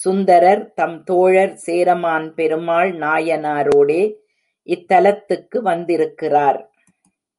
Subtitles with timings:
[0.00, 4.02] சுந்தரர் தம் தோழர் சேரமான் பெருமாள் நாயனாரோடே
[4.68, 6.60] இத்தலத்துக்கு வந்திருக்கிறார்.